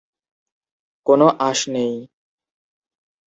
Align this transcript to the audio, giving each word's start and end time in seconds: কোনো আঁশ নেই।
কোনো 1.07 1.27
আঁশ 1.41 1.59
নেই। 1.67 1.93